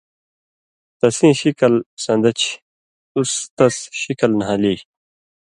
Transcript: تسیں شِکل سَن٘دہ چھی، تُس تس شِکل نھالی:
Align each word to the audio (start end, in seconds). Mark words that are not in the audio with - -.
تسیں 0.99 1.33
شِکل 1.39 1.73
سَن٘دہ 2.03 2.31
چھی، 2.39 2.53
تُس 3.11 3.31
تس 3.57 3.75
شِکل 4.01 4.31
نھالی: 4.39 4.75